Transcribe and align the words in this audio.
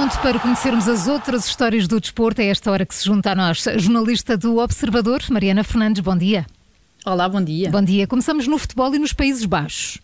pronto 0.00 0.18
para 0.22 0.38
conhecermos 0.38 0.88
as 0.88 1.06
outras 1.06 1.44
histórias 1.44 1.86
do 1.86 2.00
desporto? 2.00 2.40
É 2.40 2.46
esta 2.46 2.70
hora 2.70 2.86
que 2.86 2.94
se 2.94 3.04
junta 3.04 3.32
a 3.32 3.34
nós. 3.34 3.66
A 3.66 3.76
jornalista 3.76 4.34
do 4.34 4.56
Observador, 4.56 5.20
Mariana 5.28 5.62
Fernandes, 5.62 6.00
bom 6.00 6.16
dia. 6.16 6.46
Olá, 7.04 7.26
bom 7.30 7.42
dia. 7.42 7.70
Bom 7.70 7.82
dia. 7.82 8.06
Começamos 8.06 8.46
no 8.46 8.58
futebol 8.58 8.94
e 8.94 8.98
nos 8.98 9.14
Países 9.14 9.46
Baixos 9.46 9.98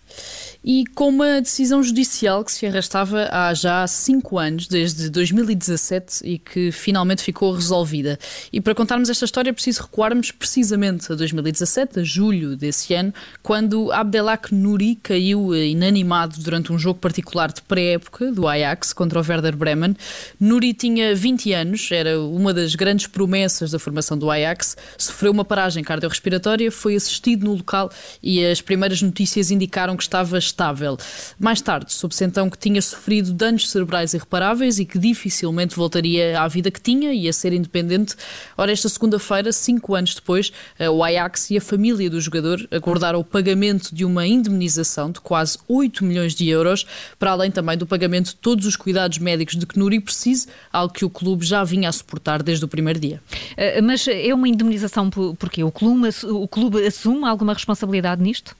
e 0.66 0.84
com 0.96 1.08
uma 1.08 1.40
decisão 1.40 1.80
judicial 1.80 2.44
que 2.44 2.50
se 2.50 2.66
arrastava 2.66 3.28
há 3.30 3.54
já 3.54 3.86
cinco 3.86 4.36
anos, 4.36 4.66
desde 4.66 5.08
2017, 5.08 6.22
e 6.24 6.38
que 6.38 6.72
finalmente 6.72 7.22
ficou 7.22 7.52
resolvida. 7.52 8.18
E 8.52 8.60
para 8.60 8.74
contarmos 8.74 9.08
esta 9.08 9.24
história 9.24 9.50
é 9.50 9.52
preciso 9.52 9.82
recuarmos 9.82 10.32
precisamente 10.32 11.12
a 11.12 11.14
2017, 11.14 12.00
a 12.00 12.02
julho 12.02 12.56
desse 12.56 12.94
ano, 12.94 13.14
quando 13.44 13.92
Abdelak 13.92 14.52
Nouri 14.52 14.96
caiu 14.96 15.54
inanimado 15.54 16.40
durante 16.40 16.72
um 16.72 16.78
jogo 16.78 16.98
particular 16.98 17.52
de 17.52 17.62
pré-época 17.62 18.32
do 18.32 18.48
Ajax 18.48 18.92
contra 18.92 19.20
o 19.20 19.24
Werder 19.26 19.56
Bremen. 19.56 19.94
Nouri 20.40 20.74
tinha 20.74 21.14
20 21.14 21.52
anos, 21.52 21.92
era 21.92 22.20
uma 22.20 22.52
das 22.52 22.74
grandes 22.74 23.06
promessas 23.06 23.70
da 23.70 23.78
formação 23.78 24.18
do 24.18 24.28
Ajax, 24.28 24.76
sofreu 24.98 25.30
uma 25.30 25.44
paragem 25.44 25.84
cardiorrespiratória, 25.84 26.72
foi 26.86 26.94
assistido 26.94 27.44
no 27.44 27.54
local 27.54 27.90
e 28.22 28.46
as 28.46 28.60
primeiras 28.60 29.02
notícias 29.02 29.50
indicaram 29.50 29.96
que 29.96 30.04
estava 30.04 30.38
estável. 30.38 30.96
Mais 31.36 31.60
tarde, 31.60 31.92
soube-se 31.92 32.24
então 32.24 32.48
que 32.48 32.56
tinha 32.56 32.80
sofrido 32.80 33.32
danos 33.32 33.68
cerebrais 33.68 34.14
irreparáveis 34.14 34.78
e 34.78 34.84
que 34.84 34.96
dificilmente 34.96 35.74
voltaria 35.74 36.40
à 36.40 36.46
vida 36.46 36.70
que 36.70 36.80
tinha 36.80 37.12
e 37.12 37.28
a 37.28 37.32
ser 37.32 37.52
independente. 37.52 38.14
Ora, 38.56 38.70
esta 38.70 38.88
segunda-feira, 38.88 39.50
cinco 39.50 39.96
anos 39.96 40.14
depois, 40.14 40.52
eh, 40.78 40.88
o 40.88 41.02
Ajax 41.02 41.50
e 41.50 41.56
a 41.56 41.60
família 41.60 42.08
do 42.08 42.20
jogador 42.20 42.64
acordaram 42.70 43.18
o 43.18 43.24
pagamento 43.24 43.92
de 43.92 44.04
uma 44.04 44.24
indemnização 44.24 45.10
de 45.10 45.18
quase 45.18 45.58
8 45.66 46.04
milhões 46.04 46.36
de 46.36 46.48
euros, 46.48 46.86
para 47.18 47.32
além 47.32 47.50
também 47.50 47.76
do 47.76 47.84
pagamento 47.84 48.26
de 48.26 48.36
todos 48.36 48.64
os 48.64 48.76
cuidados 48.76 49.18
médicos 49.18 49.56
de 49.56 49.66
que 49.66 49.76
Nuri 49.76 49.98
precise, 49.98 50.46
algo 50.72 50.94
que 50.94 51.04
o 51.04 51.10
clube 51.10 51.44
já 51.44 51.64
vinha 51.64 51.88
a 51.88 51.92
suportar 51.92 52.44
desde 52.44 52.64
o 52.64 52.68
primeiro 52.68 53.00
dia. 53.00 53.20
Eh, 53.56 53.80
mas 53.80 54.06
é 54.06 54.32
uma 54.32 54.46
indemnização 54.46 55.10
porque 55.10 55.64
o 55.64 55.72
clube, 55.72 56.08
o 56.26 56.46
clube 56.46 56.75
assume 56.78 57.24
alguma 57.24 57.52
responsabilidade 57.54 58.22
nisto? 58.22 58.56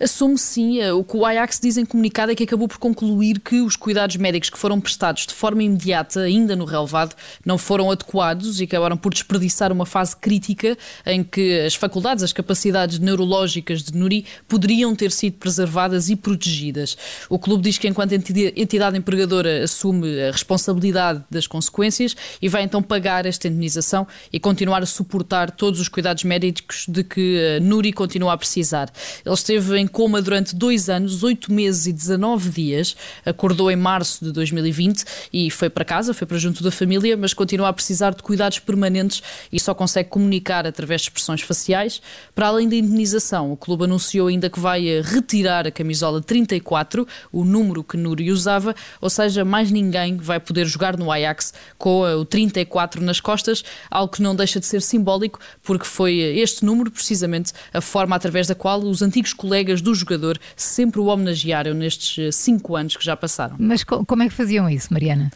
Assume 0.00 0.38
sim, 0.38 0.80
eh, 0.80 0.92
o 0.92 1.04
que 1.04 1.16
o 1.16 1.24
Ajax 1.24 1.60
diz 1.60 1.76
em 1.76 1.84
comunicado 1.84 2.32
é 2.32 2.34
que 2.34 2.44
acabou 2.44 2.68
por 2.68 2.78
concluir 2.78 3.40
que 3.40 3.60
os 3.60 3.76
cuidados 3.76 4.16
médicos 4.16 4.50
que 4.50 4.58
foram 4.58 4.80
prestados 4.80 5.26
de 5.26 5.34
forma 5.34 5.62
imediata, 5.62 6.20
ainda 6.20 6.56
no 6.56 6.64
relevado, 6.64 7.14
não 7.44 7.58
foram 7.58 7.90
adequados 7.90 8.60
e 8.60 8.64
acabaram 8.64 8.96
por 8.96 9.12
desperdiçar 9.12 9.72
uma 9.72 9.86
fase 9.86 10.16
crítica 10.16 10.76
em 11.06 11.22
que 11.22 11.60
as 11.60 11.74
faculdades, 11.74 12.22
as 12.22 12.32
capacidades 12.32 12.98
neurológicas 12.98 13.82
de 13.82 13.96
Nuri 13.96 14.24
poderiam 14.48 14.94
ter 14.94 15.10
sido 15.12 15.34
preservadas 15.34 16.08
e 16.08 16.16
protegidas. 16.16 16.96
O 17.28 17.38
clube 17.38 17.62
diz 17.62 17.78
que, 17.78 17.88
enquanto 17.88 18.12
entidade 18.12 18.96
empregadora, 18.96 19.64
assume 19.64 20.20
a 20.22 20.30
responsabilidade 20.30 21.22
das 21.30 21.46
consequências 21.46 22.16
e 22.40 22.48
vai 22.48 22.62
então 22.62 22.82
pagar 22.82 23.26
esta 23.26 23.48
indenização 23.48 24.06
e 24.32 24.38
continuar 24.38 24.82
a 24.82 24.86
suportar 24.86 25.50
todos 25.50 25.80
os 25.80 25.88
cuidados 25.88 26.24
médicos 26.24 26.86
de 26.88 27.04
que 27.04 27.36
eh, 27.38 27.60
Nuri 27.60 27.92
continua 27.92 28.32
a 28.32 28.36
precisar. 28.36 28.90
Ele 29.24 29.34
esteve 29.34 29.59
esteve 29.60 29.78
em 29.78 29.86
coma 29.86 30.22
durante 30.22 30.56
dois 30.56 30.88
anos, 30.88 31.22
oito 31.22 31.52
meses 31.52 31.86
e 31.86 31.92
19 31.92 32.50
dias. 32.50 32.96
Acordou 33.24 33.70
em 33.70 33.76
março 33.76 34.24
de 34.24 34.32
2020 34.32 35.04
e 35.32 35.50
foi 35.50 35.68
para 35.68 35.84
casa, 35.84 36.14
foi 36.14 36.26
para 36.26 36.38
junto 36.38 36.62
da 36.62 36.70
família, 36.70 37.16
mas 37.16 37.34
continua 37.34 37.68
a 37.68 37.72
precisar 37.72 38.14
de 38.14 38.22
cuidados 38.22 38.58
permanentes 38.58 39.22
e 39.52 39.60
só 39.60 39.74
consegue 39.74 40.08
comunicar 40.08 40.66
através 40.66 41.02
de 41.02 41.08
expressões 41.08 41.42
faciais. 41.42 42.00
Para 42.34 42.48
além 42.48 42.68
da 42.68 42.76
indenização, 42.76 43.52
o 43.52 43.56
clube 43.56 43.84
anunciou 43.84 44.28
ainda 44.28 44.48
que 44.48 44.58
vai 44.58 44.88
eh, 44.88 45.02
retirar 45.02 45.66
a 45.66 45.70
camisola 45.70 46.22
34, 46.22 47.06
o 47.30 47.44
número 47.44 47.84
que 47.84 47.96
Nuri 47.96 48.30
usava, 48.30 48.74
ou 49.00 49.10
seja, 49.10 49.44
mais 49.44 49.70
ninguém 49.70 50.16
vai 50.16 50.40
poder 50.40 50.66
jogar 50.66 50.96
no 50.96 51.12
Ajax 51.12 51.52
com 51.76 52.06
eh, 52.06 52.14
o 52.14 52.24
34 52.24 53.02
nas 53.02 53.20
costas, 53.20 53.62
algo 53.90 54.12
que 54.12 54.22
não 54.22 54.34
deixa 54.34 54.58
de 54.58 54.66
ser 54.66 54.80
simbólico, 54.80 55.38
porque 55.62 55.84
foi 55.84 56.20
eh, 56.20 56.38
este 56.38 56.64
número, 56.64 56.90
precisamente, 56.90 57.52
a 57.72 57.80
forma 57.80 58.16
através 58.16 58.46
da 58.46 58.54
qual 58.54 58.80
os 58.80 59.02
antigos 59.02 59.34
colegas 59.40 59.80
do 59.80 59.94
jogador 59.94 60.38
sempre 60.54 61.00
o 61.00 61.06
homenagearam 61.06 61.72
nestes 61.72 62.18
eh, 62.18 62.30
cinco 62.30 62.76
anos 62.76 62.94
que 62.94 63.04
já 63.04 63.16
passaram. 63.16 63.56
Mas 63.58 63.82
como 63.82 64.22
é 64.22 64.28
que 64.28 64.34
faziam 64.34 64.68
isso, 64.68 64.92
Mariana? 64.92 65.32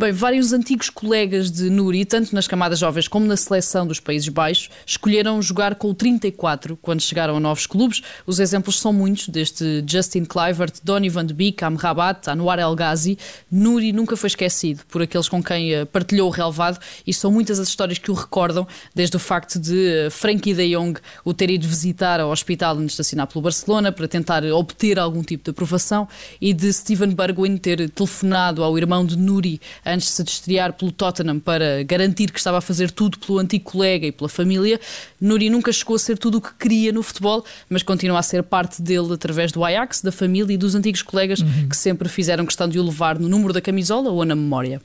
Bem, 0.00 0.12
vários 0.12 0.52
antigos 0.52 0.90
colegas 0.90 1.50
de 1.50 1.68
Nuri, 1.68 2.04
tanto 2.04 2.32
nas 2.32 2.46
camadas 2.46 2.78
jovens 2.78 3.08
como 3.08 3.26
na 3.26 3.36
seleção 3.36 3.84
dos 3.84 3.98
Países 3.98 4.28
Baixos, 4.28 4.70
escolheram 4.86 5.42
jogar 5.42 5.74
com 5.74 5.90
o 5.90 5.94
34 5.94 6.76
quando 6.80 7.00
chegaram 7.00 7.36
a 7.36 7.40
novos 7.40 7.66
clubes. 7.66 8.00
Os 8.24 8.38
exemplos 8.38 8.78
são 8.78 8.92
muitos, 8.92 9.28
desde 9.28 9.82
Justin 9.84 10.24
Kluivert, 10.24 10.74
Donny 10.84 11.08
van 11.08 11.26
de 11.26 11.34
Beek, 11.34 11.64
Amrabat, 11.64 12.30
Anwar 12.30 12.60
El 12.60 12.76
Ghazi. 12.76 13.18
Nuri 13.50 13.92
nunca 13.92 14.16
foi 14.16 14.28
esquecido 14.28 14.84
por 14.88 15.02
aqueles 15.02 15.28
com 15.28 15.42
quem 15.42 15.74
eh, 15.74 15.84
partilhou 15.84 16.28
o 16.28 16.30
relevado 16.30 16.78
e 17.04 17.12
são 17.12 17.32
muitas 17.32 17.58
as 17.58 17.66
histórias 17.66 17.98
que 17.98 18.12
o 18.12 18.14
recordam, 18.14 18.68
desde 18.94 19.16
o 19.16 19.18
facto 19.18 19.58
de 19.58 20.06
eh, 20.06 20.10
Frankie 20.10 20.54
de 20.54 20.76
Jong 20.76 21.00
o 21.24 21.34
ter 21.34 21.50
ido 21.50 21.66
visitar 21.66 22.20
ao 22.20 22.30
hospital 22.30 22.78
antes 22.78 22.94
de 22.94 23.00
assinar 23.00 23.26
pelo 23.26 23.42
Barcelona 23.42 23.90
para 23.90 24.06
tentar 24.06 24.44
obter 24.44 24.96
algum 24.96 25.24
tipo 25.24 25.42
de 25.42 25.50
aprovação 25.50 26.06
e 26.40 26.54
de 26.54 26.72
Steven 26.72 27.16
Bergwijn 27.16 27.56
ter 27.56 27.90
telefonado 27.90 28.62
ao 28.62 28.78
irmão 28.78 29.04
de 29.04 29.18
Nuri 29.18 29.60
antes 29.88 30.08
de 30.08 30.12
se 30.12 30.22
estrear 30.22 30.72
pelo 30.72 30.92
Tottenham 30.92 31.40
para 31.40 31.82
garantir 31.82 32.30
que 32.30 32.38
estava 32.38 32.58
a 32.58 32.60
fazer 32.60 32.90
tudo 32.90 33.18
pelo 33.18 33.38
antigo 33.38 33.64
colega 33.64 34.06
e 34.06 34.12
pela 34.12 34.28
família. 34.28 34.78
Nuri 35.20 35.48
nunca 35.48 35.72
chegou 35.72 35.96
a 35.96 35.98
ser 35.98 36.18
tudo 36.18 36.38
o 36.38 36.40
que 36.40 36.54
queria 36.54 36.92
no 36.92 37.02
futebol, 37.02 37.44
mas 37.68 37.82
continua 37.82 38.18
a 38.18 38.22
ser 38.22 38.42
parte 38.42 38.82
dele 38.82 39.12
através 39.12 39.50
do 39.50 39.64
Ajax, 39.64 40.02
da 40.02 40.12
família 40.12 40.52
e 40.52 40.56
dos 40.56 40.74
antigos 40.74 41.02
colegas 41.02 41.40
uhum. 41.40 41.68
que 41.68 41.76
sempre 41.76 42.08
fizeram 42.08 42.44
questão 42.44 42.68
de 42.68 42.78
o 42.78 42.82
levar 42.82 43.18
no 43.18 43.28
número 43.28 43.52
da 43.52 43.60
camisola 43.60 44.10
ou 44.10 44.24
na 44.24 44.36
memória. 44.36 44.80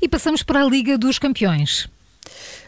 E 0.00 0.08
passamos 0.08 0.42
para 0.42 0.64
a 0.64 0.68
Liga 0.68 0.96
dos 0.96 1.18
Campeões. 1.18 1.88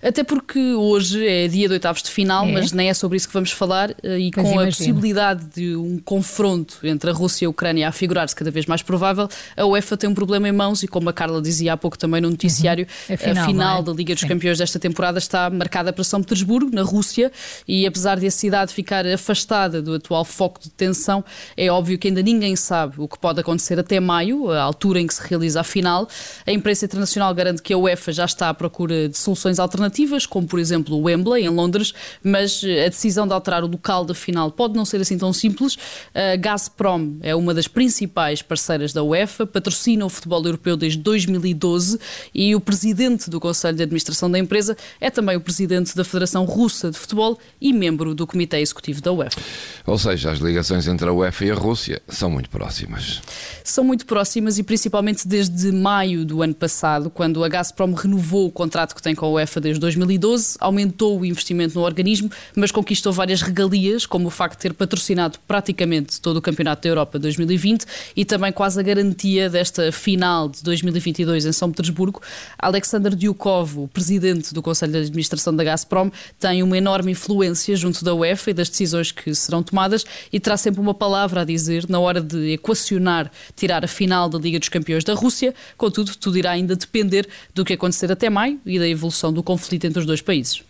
Até 0.03 0.25
porque 0.25 0.59
hoje 0.75 1.25
é 1.25 1.47
dia 1.47 1.69
de 1.69 1.75
oitavos 1.75 2.03
de 2.03 2.11
final, 2.11 2.45
é. 2.45 2.53
mas 2.53 2.73
nem 2.73 2.89
é 2.89 2.95
sobre 2.95 3.17
isso 3.17 3.29
que 3.29 3.35
vamos 3.35 3.53
falar 3.53 3.95
eh, 4.03 4.19
e 4.19 4.31
pois 4.33 4.45
com 4.45 4.53
imagino. 4.55 4.63
a 4.63 4.67
possibilidade 4.67 5.45
de 5.55 5.77
um 5.77 5.97
confronto 5.99 6.81
entre 6.83 7.11
a 7.11 7.13
Rússia 7.13 7.45
e 7.45 7.47
a 7.47 7.51
Ucrânia 7.51 7.89
a 7.89 7.93
figurar-se 7.93 8.35
cada 8.35 8.51
vez 8.51 8.67
mais 8.67 8.83
provável, 8.83 9.29
a 9.57 9.65
UEFA 9.65 9.97
tem 9.97 10.11
um 10.11 10.15
problema 10.15 10.49
em 10.49 10.53
mãos 10.53 10.83
e 10.83 10.89
como 10.89 11.09
a 11.09 11.13
Carla 11.13 11.41
dizia 11.41 11.75
há 11.75 11.77
pouco 11.77 11.97
também 11.97 12.21
no 12.21 12.29
noticiário, 12.31 12.85
uhum. 13.09 13.15
a 13.15 13.17
final, 13.17 13.45
a 13.45 13.47
final 13.47 13.81
é? 13.81 13.83
da 13.85 13.93
Liga 13.93 14.15
dos 14.15 14.23
Sim. 14.23 14.29
Campeões 14.29 14.59
desta 14.59 14.79
temporada 14.81 15.19
está 15.19 15.49
marcada 15.49 15.93
para 15.93 16.03
São 16.03 16.21
Petersburgo, 16.21 16.75
na 16.75 16.83
Rússia, 16.83 17.31
e 17.69 17.87
apesar 17.87 18.19
de 18.19 18.27
a 18.27 18.31
cidade 18.31 18.73
ficar 18.75 19.07
afastada 19.07 19.81
do 19.81 19.95
atual 19.95 20.25
foco 20.25 20.61
de 20.61 20.71
tensão, 20.71 21.25
é 21.57 21.71
óbvio 21.71 21.97
que 21.97 22.09
ainda 22.09 22.23
ninguém 22.23 22.57
sabe 22.57 22.97
o 22.99 23.07
que 23.07 23.19
pode 23.19 23.39
acontecer 23.39 23.79
até 23.79 24.01
maio, 24.01 24.51
a 24.51 24.63
altura 24.63 25.01
em 25.01 25.07
que 25.07 25.15
se 25.15 25.23
realiza 25.29 25.61
a 25.61 25.65
final. 25.65 26.09
A 26.45 26.51
imprensa 26.51 26.87
internacional 26.87 27.33
garante 27.33 27.63
que 27.63 27.73
a 27.73 27.79
UEFA 27.79 28.13
já 28.13 28.25
está 28.25 28.49
à 28.49 28.55
procura 28.55 29.09
de 29.09 29.17
soluções 29.17 29.61
alternativas 29.61 29.92
alternativas, 29.93 30.27
como 30.27 30.47
por 30.47 30.59
exemplo 30.59 30.97
o 30.97 31.03
Wembley, 31.03 31.45
em 31.45 31.49
Londres, 31.49 31.93
mas 32.23 32.63
eh, 32.65 32.87
a 32.87 32.89
decisão 32.89 33.27
de 33.27 33.35
alterar 33.35 33.63
o 33.63 33.67
local 33.67 34.05
da 34.05 34.15
final 34.15 34.51
pode 34.51 34.75
não 34.75 34.85
ser 34.85 35.01
assim 35.01 35.19
tão 35.19 35.33
simples. 35.33 35.77
A 36.15 36.37
Gazprom 36.37 37.17
é 37.21 37.35
uma 37.35 37.53
das 37.53 37.69
principais 37.69 38.41
parceiras 38.41 38.93
da 38.93 39.03
UEFA, 39.03 39.47
patrocina 39.47 40.05
o 40.05 40.09
futebol 40.09 40.43
europeu 40.45 40.77
desde 40.77 40.99
2012 40.99 41.99
e 42.35 42.55
o 42.55 42.61
presidente 42.61 43.29
do 43.29 43.39
Conselho 43.39 43.77
de 43.77 43.83
Administração 43.83 44.31
da 44.31 44.39
empresa 44.39 44.77
é 45.01 45.11
também 45.11 45.37
o 45.37 45.41
presidente 45.41 45.95
da 45.95 46.05
Federação 46.05 46.45
Russa 46.45 46.91
de 46.91 46.99
Futebol 46.99 47.39
e 47.61 47.73
membro 47.73 48.15
do 48.15 48.27
Comitê 48.27 48.61
Executivo 48.61 49.03
da 49.03 49.13
UEFA. 49.13 49.41
Ou 49.87 49.99
seja, 49.99 50.31
as 50.31 50.39
ligações 50.39 50.89
entre 50.89 51.09
a 51.09 51.13
UEFA 51.13 51.45
e 51.45 51.51
a 51.51 51.55
Rússia 51.55 52.01
são 52.09 52.31
muito 52.31 52.49
próximas. 52.49 53.21
São 53.63 53.85
muito 53.85 54.07
próximas 54.07 54.59
e 54.59 54.63
principalmente 54.63 55.27
desde 55.29 55.71
maio 55.71 56.25
do 56.25 56.43
ano 56.43 56.55
passado, 56.55 57.11
quando 57.11 57.45
a 57.45 57.49
Gazprom 57.49 57.93
renovou 57.93 58.47
o 58.47 58.51
contrato 58.51 58.95
que 58.95 59.03
tem 59.03 59.15
com 59.15 59.27
a 59.27 59.31
UEFA 59.31 59.61
desde 59.61 59.82
2012, 59.83 60.57
aumentou 60.59 61.21
o 61.21 61.25
investimento 61.25 61.75
no 61.75 61.85
organismo, 61.85 62.31
mas 62.57 62.73
conquistou 62.73 63.13
várias 63.13 63.43
regalias, 63.43 64.07
como 64.07 64.29
o 64.29 64.31
facto 64.31 64.57
de 64.57 64.63
ter 64.63 64.73
patrocinado 64.73 65.39
praticamente 65.47 66.21
todo 66.21 66.39
o 66.39 66.43
Campeonato 66.43 66.83
da 66.83 66.89
Europa 66.89 67.19
2020 67.19 67.85
e 68.17 68.25
também 68.25 68.53
quase 68.53 68.81
a 68.81 68.83
garantia 68.83 69.51
desta 69.51 69.93
final 69.93 70.49
de 70.49 70.63
2022 70.63 71.45
em 71.45 71.53
São 71.53 71.71
Petersburgo. 71.71 72.23
Alexander 72.59 73.15
Dyukov, 73.15 73.79
o 73.79 73.89
presidente 73.89 74.55
do 74.55 74.63
Conselho 74.63 74.93
de 74.93 74.99
Administração 74.99 75.55
da 75.55 75.65
Gazprom, 75.65 76.11
tem 76.39 76.63
uma 76.63 76.79
enorme 76.79 77.13
influência 77.13 77.75
junto 77.77 78.05
da 78.05 78.15
UEFA 78.15 78.51
e 78.51 78.55
das 78.55 78.69
decisões 78.69 79.11
que 79.11 79.35
serão 79.35 79.63
tomadas 79.63 80.05
e 80.33 80.39
terá 80.41 80.57
sempre 80.57 80.81
uma 80.81 80.95
palavra 80.95 81.43
a 81.43 81.45
dizer 81.45 81.89
na 81.89 81.99
hora 81.99 82.21
de 82.21 82.53
equacionar 82.53 83.31
tirar 83.57 83.85
a 83.85 83.89
final 83.89 84.29
da 84.29 84.39
Liga 84.39 84.59
dos 84.59 84.69
Campeões 84.69 85.05
da 85.05 85.15
Rússia. 85.15 85.55
Contudo, 85.77 86.15
tudo 86.17 86.39
irá 86.39 86.53
ainda 86.53 86.77
depender 86.77 87.29
do 87.55 87.65
que 87.65 87.73
acontecer 87.73 88.11
até 88.11 88.31
maio 88.31 88.61
e 88.65 88.79
da 88.79 88.89
evolução 88.89 89.33
do 89.33 89.43
conflito 89.43 89.72
conflito 89.73 89.87
entre 89.87 90.01
os 90.01 90.07
dois 90.07 90.21
países. 90.21 90.63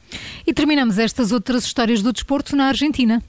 E 0.47 0.53
terminamos 0.53 0.99
estas 0.99 1.33
outras 1.33 1.65
histórias 1.65 2.03
do 2.03 2.13
desporto 2.13 2.55
na 2.55 2.67
Argentina. 2.67 3.23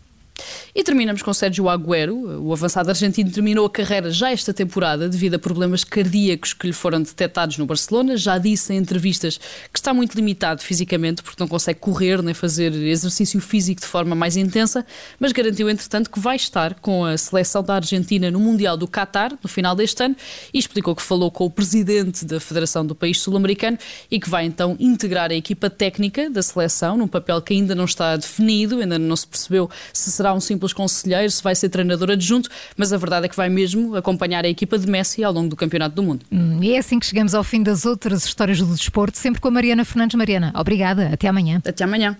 E 0.75 0.83
terminamos 0.83 1.21
com 1.21 1.33
Sérgio 1.33 1.69
Agüero. 1.69 2.41
O 2.41 2.51
avançado 2.51 2.89
argentino 2.89 3.29
terminou 3.31 3.65
a 3.65 3.69
carreira 3.69 4.09
já 4.09 4.31
esta 4.31 4.53
temporada 4.53 5.07
devido 5.07 5.35
a 5.35 5.39
problemas 5.39 5.83
cardíacos 5.83 6.53
que 6.53 6.67
lhe 6.67 6.73
foram 6.73 7.01
detectados 7.01 7.57
no 7.57 7.65
Barcelona. 7.65 8.17
Já 8.17 8.37
disse 8.37 8.73
em 8.73 8.77
entrevistas 8.77 9.37
que 9.71 9.79
está 9.79 9.93
muito 9.93 10.15
limitado 10.15 10.61
fisicamente 10.61 11.21
porque 11.21 11.41
não 11.41 11.47
consegue 11.47 11.79
correr 11.79 12.21
nem 12.23 12.33
fazer 12.33 12.73
exercício 12.73 13.39
físico 13.39 13.81
de 13.81 13.87
forma 13.87 14.15
mais 14.15 14.35
intensa, 14.35 14.85
mas 15.19 15.31
garantiu 15.31 15.69
entretanto 15.69 16.09
que 16.09 16.19
vai 16.19 16.35
estar 16.35 16.73
com 16.75 17.05
a 17.05 17.17
seleção 17.17 17.63
da 17.63 17.75
Argentina 17.75 18.31
no 18.31 18.39
Mundial 18.39 18.75
do 18.75 18.87
Qatar 18.87 19.37
no 19.41 19.49
final 19.49 19.75
deste 19.75 20.03
ano 20.03 20.15
e 20.53 20.57
explicou 20.57 20.95
que 20.95 21.01
falou 21.01 21.29
com 21.29 21.45
o 21.45 21.51
presidente 21.51 22.25
da 22.25 22.39
Federação 22.39 22.85
do 22.85 22.95
país 22.95 23.19
sul-americano 23.19 23.77
e 24.09 24.19
que 24.19 24.29
vai 24.29 24.45
então 24.45 24.75
integrar 24.79 25.31
a 25.31 25.35
equipa 25.35 25.69
técnica 25.69 26.29
da 26.29 26.41
seleção 26.41 26.97
num 26.97 27.07
papel 27.07 27.41
que 27.41 27.53
ainda 27.53 27.75
não 27.75 27.85
está 27.85 28.15
definido, 28.15 28.79
ainda 28.79 28.97
não 28.97 29.15
se 29.15 29.27
percebeu 29.27 29.69
se 29.91 30.11
será 30.11 30.32
um 30.33 30.39
simples 30.39 30.73
conselheiro, 30.73 31.29
se 31.29 31.43
vai 31.43 31.55
ser 31.55 31.69
treinador 31.69 32.11
adjunto, 32.11 32.49
mas 32.75 32.91
a 32.91 32.97
verdade 32.97 33.25
é 33.25 33.29
que 33.29 33.35
vai 33.35 33.49
mesmo 33.49 33.95
acompanhar 33.95 34.45
a 34.45 34.49
equipa 34.49 34.77
de 34.77 34.87
Messi 34.87 35.23
ao 35.23 35.33
longo 35.33 35.49
do 35.49 35.55
Campeonato 35.55 35.95
do 35.95 36.03
Mundo. 36.03 36.25
Hum, 36.31 36.59
e 36.61 36.73
é 36.73 36.77
assim 36.77 36.99
que 36.99 37.05
chegamos 37.05 37.33
ao 37.33 37.43
fim 37.43 37.61
das 37.61 37.85
outras 37.85 38.25
histórias 38.25 38.59
do 38.59 38.65
desporto, 38.67 39.17
sempre 39.17 39.39
com 39.39 39.47
a 39.47 39.51
Mariana 39.51 39.85
Fernandes. 39.85 40.15
Mariana, 40.15 40.51
obrigada. 40.55 41.09
Até 41.13 41.27
amanhã. 41.27 41.61
Até 41.65 41.83
amanhã. 41.83 42.17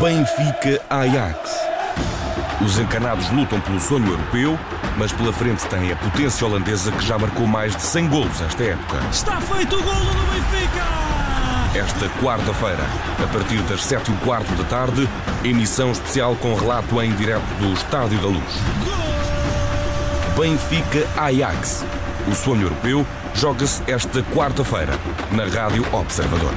Benfica 0.00 0.80
Ajax. 0.88 1.69
Os 2.64 2.78
encanados 2.78 3.30
lutam 3.30 3.58
pelo 3.60 3.80
sonho 3.80 4.06
europeu, 4.06 4.58
mas 4.98 5.12
pela 5.12 5.32
frente 5.32 5.66
têm 5.66 5.92
a 5.92 5.96
potência 5.96 6.46
holandesa 6.46 6.92
que 6.92 7.04
já 7.04 7.18
marcou 7.18 7.46
mais 7.46 7.74
de 7.74 7.82
100 7.82 8.08
golos 8.08 8.40
esta 8.42 8.64
época. 8.64 8.98
Está 9.10 9.40
feito 9.40 9.76
o 9.76 9.82
golo 9.82 10.04
do 10.04 10.32
Benfica! 10.32 10.84
Esta 11.74 12.08
quarta-feira, 12.20 12.84
a 13.22 13.26
partir 13.32 13.62
das 13.62 13.82
7 13.84 14.10
e 14.10 14.16
quarto 14.16 14.52
da 14.56 14.64
tarde, 14.64 15.08
emissão 15.42 15.90
especial 15.90 16.36
com 16.36 16.54
relato 16.54 17.00
em 17.00 17.12
direto 17.12 17.46
do 17.58 17.72
Estádio 17.72 18.18
da 18.18 18.28
Luz. 18.28 18.60
Benfica 20.38 21.06
Ajax. 21.16 21.84
O 22.30 22.34
sonho 22.34 22.62
europeu 22.62 23.06
joga-se 23.34 23.82
esta 23.90 24.22
quarta-feira 24.22 24.92
na 25.32 25.44
Rádio 25.44 25.86
Observador. 25.94 26.52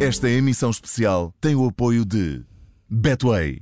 Esta 0.00 0.30
emissão 0.30 0.70
especial 0.70 1.30
tem 1.42 1.54
o 1.54 1.66
apoio 1.66 2.06
de 2.06 2.40
Betway. 2.88 3.60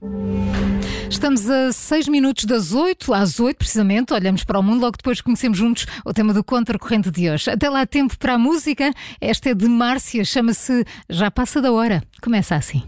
Estamos 1.11 1.51
a 1.51 1.73
6 1.73 2.07
minutos 2.07 2.45
das 2.45 2.73
8, 2.73 3.13
às 3.13 3.41
8 3.41 3.57
precisamente, 3.57 4.13
olhamos 4.13 4.45
para 4.45 4.61
o 4.61 4.63
mundo, 4.63 4.83
logo 4.83 4.97
depois 4.97 5.21
conhecemos 5.21 5.59
juntos 5.59 5.87
o 6.05 6.13
tema 6.13 6.33
do 6.33 6.45
contracorrente 6.45 7.11
de 7.11 7.29
hoje. 7.29 7.51
Até 7.51 7.69
lá, 7.69 7.85
tempo 7.85 8.17
para 8.17 8.35
a 8.35 8.39
música. 8.39 8.95
Esta 9.21 9.51
é 9.51 9.55
de 9.55 9.67
Márcia, 9.67 10.25
chama-se 10.25 10.85
Já 11.11 11.29
Passa 11.29 11.61
da 11.61 11.73
Hora. 11.73 12.05
Começa 12.23 12.55
assim. 12.55 12.85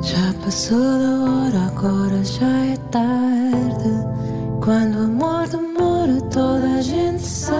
Já 0.00 0.32
passou 0.44 0.78
da 0.78 1.32
hora, 1.32 1.66
agora 1.66 2.24
já 2.24 2.66
é 2.66 2.76
tarde. 2.92 4.62
Quando 4.62 4.96
o 4.96 5.04
amor 5.06 5.48
demora, 5.48 6.20
toda 6.30 6.76
a 6.76 6.82
gente 6.82 7.26
sabe. 7.26 7.58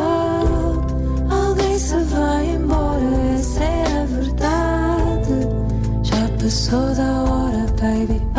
Alguém 1.28 1.76
se 1.76 1.98
vai 2.04 2.50
embora, 2.50 2.88
Já 6.69 6.76
passou 6.76 6.94
da 6.94 7.23
hora, 7.23 7.67
baby, 7.81 8.38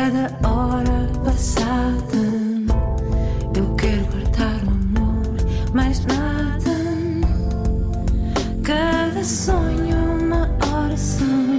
Cada 0.00 0.30
hora 0.48 1.10
passada, 1.22 2.16
eu 3.54 3.74
quero 3.74 4.02
guardar 4.06 4.64
o 4.64 4.70
amor, 4.70 5.74
mais 5.74 6.06
nada. 6.06 6.70
Cada 8.64 9.22
sonho 9.22 9.94
uma 10.22 10.48
oração. 10.74 11.49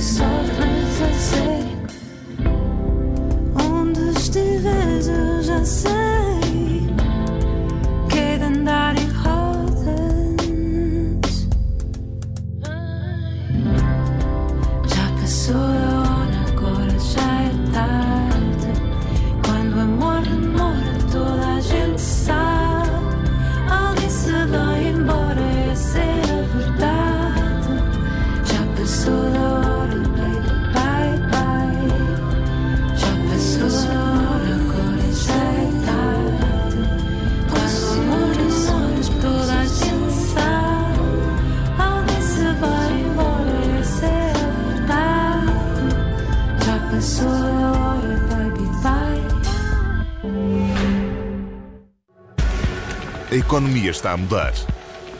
Ser 0.00 0.22
a 0.22 0.27
economia 53.58 53.90
está 53.90 54.12
a 54.12 54.16
mudar. 54.16 54.52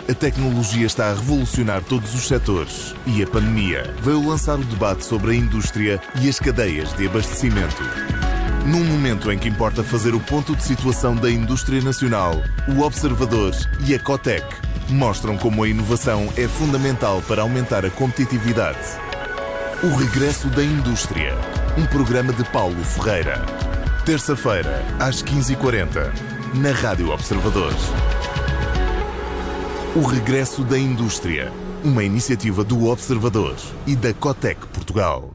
A 0.08 0.14
tecnologia 0.14 0.86
está 0.86 1.10
a 1.10 1.14
revolucionar 1.14 1.82
todos 1.82 2.14
os 2.14 2.28
setores 2.28 2.94
e 3.04 3.20
a 3.20 3.26
pandemia 3.26 3.92
veio 4.00 4.26
lançar 4.26 4.54
o 4.60 4.64
debate 4.64 5.04
sobre 5.04 5.32
a 5.32 5.34
indústria 5.34 6.00
e 6.22 6.28
as 6.28 6.38
cadeias 6.38 6.92
de 6.94 7.08
abastecimento. 7.08 7.82
Num 8.64 8.84
momento 8.84 9.32
em 9.32 9.38
que 9.38 9.48
importa 9.48 9.82
fazer 9.82 10.14
o 10.14 10.20
ponto 10.20 10.54
de 10.54 10.62
situação 10.62 11.16
da 11.16 11.28
indústria 11.28 11.82
nacional, 11.82 12.40
o 12.68 12.82
Observador 12.82 13.52
e 13.84 13.92
a 13.92 13.98
Cotec 13.98 14.46
mostram 14.88 15.36
como 15.36 15.64
a 15.64 15.68
inovação 15.68 16.32
é 16.36 16.46
fundamental 16.46 17.20
para 17.26 17.42
aumentar 17.42 17.84
a 17.84 17.90
competitividade. 17.90 18.78
O 19.82 19.96
Regresso 19.96 20.46
da 20.50 20.62
Indústria, 20.62 21.34
um 21.76 21.84
programa 21.86 22.32
de 22.32 22.44
Paulo 22.44 22.84
Ferreira. 22.84 23.44
Terça-feira, 24.04 24.84
às 25.00 25.24
15h40, 25.24 26.12
na 26.54 26.70
Rádio 26.70 27.10
Observadores. 27.10 27.82
O 29.96 30.02
regresso 30.02 30.62
da 30.62 30.78
indústria, 30.78 31.50
uma 31.82 32.04
iniciativa 32.04 32.62
do 32.62 32.86
Observador 32.88 33.56
e 33.86 33.96
da 33.96 34.12
Cotec 34.12 34.66
Portugal. 34.66 35.32